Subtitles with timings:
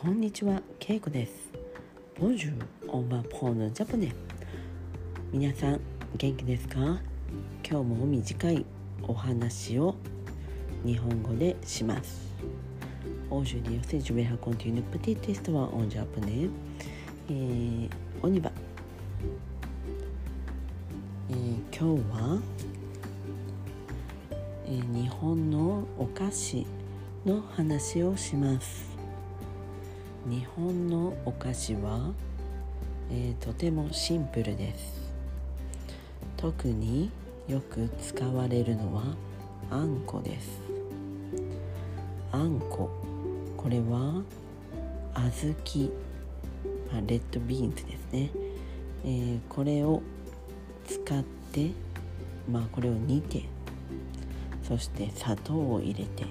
[0.00, 1.50] こんにちは、ケイコです。
[2.20, 4.14] ボンジュー、オバポーヌ、ジャポネ。
[5.32, 5.80] 皆さん、
[6.16, 7.00] 元気ですか？
[7.68, 8.64] 今日も短い
[9.02, 9.96] お話を
[10.84, 12.32] 日本語でします。
[13.28, 16.48] オージュリオセジュベハコンティーヌプティテストはオンジャポネ。
[17.28, 17.90] え、
[18.22, 18.52] オニバ。
[21.28, 21.40] 今
[21.72, 22.40] 日は、
[24.64, 26.64] え、日本のお菓子
[27.26, 28.96] の話をします。
[30.26, 32.12] 日本のお菓子は、
[33.10, 35.12] えーとてもシンプルです。
[36.36, 37.10] 特に
[37.46, 39.02] よく使われるのは
[39.70, 40.60] あんこです。
[42.32, 42.90] あんこ。
[43.56, 44.22] これは
[45.14, 45.90] 小豆、
[46.92, 48.30] まあ、レッドビーンズですね、
[49.04, 50.02] えーこれを
[50.86, 51.22] 使っ
[51.52, 51.70] て
[52.50, 53.44] まあこれを煮て
[54.62, 56.24] そして砂糖を入れて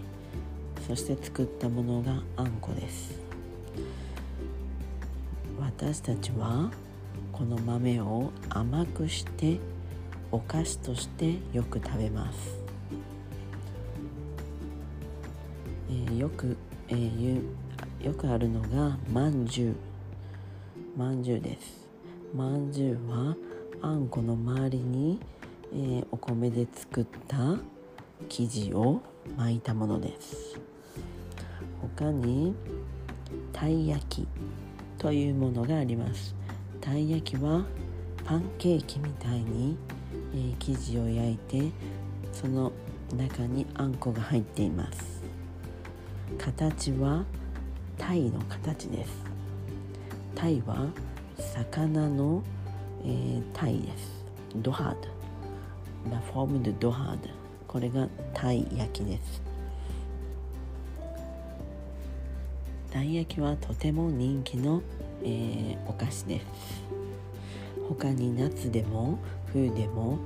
[0.87, 3.26] そして作ったものがあんこです。
[5.59, 6.71] 私たちは
[7.31, 9.59] この豆を甘くして
[10.31, 12.59] お菓子としてよく食べます、
[15.89, 16.57] えーよく、
[16.89, 17.41] えー
[18.03, 19.75] よくあるのがまんじゅう。
[20.95, 21.87] まんじゅうです。
[22.33, 23.35] まんじゅうは
[23.81, 25.19] あんこの周りに、
[25.73, 27.57] えーお米で作った
[28.29, 29.01] 生地を
[29.35, 30.59] 巻いたものです。
[31.97, 32.55] 他に
[33.59, 34.27] たい焼き
[34.99, 36.35] というものがあります。
[36.79, 37.65] たい焼きは
[38.23, 39.75] パンケーキみたいに、
[40.35, 41.71] えー生地を焼いて
[42.31, 42.71] その
[43.15, 45.23] 中にあんこが入っています。
[46.37, 47.23] 形は
[47.97, 49.11] タイの形です。
[50.35, 50.85] タイは
[51.37, 52.43] 魚の、
[53.03, 54.23] えータイです。
[54.57, 56.11] ドハード。
[56.11, 57.29] ラフォームでドハード
[57.67, 59.46] これがタイ焼きです。
[62.91, 64.81] たい焼きはとても人気の、
[65.23, 66.45] えーお菓子です。
[67.87, 69.19] 他に夏でも
[69.51, 70.19] 冬でも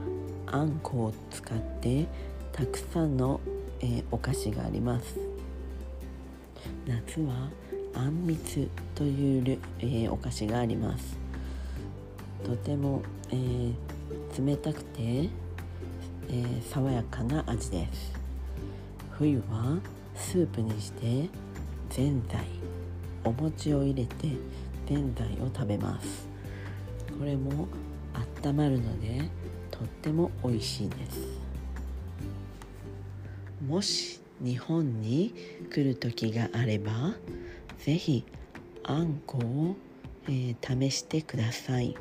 [0.48, 2.08] あんこを使って
[2.52, 3.40] たくさんの、
[3.82, 5.20] えーお菓子があります。
[6.86, 7.50] 夏は
[7.94, 11.18] あんみつという、えーお菓子があります。
[12.44, 13.74] とても、えー
[14.46, 15.30] 冷たくて、
[16.30, 18.14] え爽やかな味です。
[19.18, 19.78] 冬は
[20.16, 21.30] スープにして
[21.92, 22.46] ぜんざい
[23.26, 24.30] お餅を入れて
[24.88, 26.28] ぜんざいを食べます。
[27.20, 27.68] これも
[28.44, 29.30] 温まるので
[29.70, 31.20] とっても美味しいです。
[33.68, 35.36] もし日本に
[35.70, 37.14] 来る時があれば
[37.78, 38.26] ぜひ
[38.84, 39.76] あんこを、
[40.28, 41.96] えー試してください。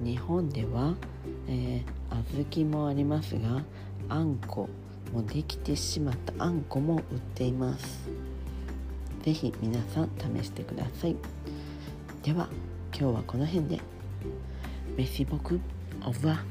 [0.00, 0.94] 日本では、
[1.48, 2.02] えー
[2.54, 3.62] 小豆もありますが
[4.08, 4.68] あんこ
[5.12, 8.08] もできてしまったあんこも売っています。
[9.22, 11.16] 是非皆さん試してください。
[12.22, 12.48] では
[12.98, 13.80] 今日はこの辺で。
[14.96, 15.60] メシボク
[16.04, 16.44] オブワ。